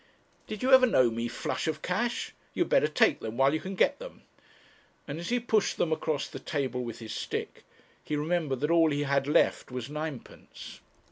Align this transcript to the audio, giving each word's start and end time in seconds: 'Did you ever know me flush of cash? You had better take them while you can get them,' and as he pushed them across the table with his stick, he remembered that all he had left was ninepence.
'Did 0.47 0.63
you 0.63 0.71
ever 0.73 0.87
know 0.87 1.11
me 1.11 1.27
flush 1.27 1.67
of 1.67 1.83
cash? 1.83 2.33
You 2.55 2.63
had 2.63 2.71
better 2.71 2.87
take 2.87 3.19
them 3.19 3.37
while 3.37 3.53
you 3.53 3.59
can 3.59 3.75
get 3.75 3.99
them,' 3.99 4.23
and 5.07 5.19
as 5.19 5.29
he 5.29 5.39
pushed 5.39 5.77
them 5.77 5.93
across 5.93 6.27
the 6.27 6.39
table 6.39 6.83
with 6.83 6.97
his 6.97 7.13
stick, 7.13 7.65
he 8.03 8.15
remembered 8.15 8.61
that 8.61 8.71
all 8.71 8.89
he 8.89 9.03
had 9.03 9.27
left 9.27 9.69
was 9.69 9.91
ninepence. 9.91 10.79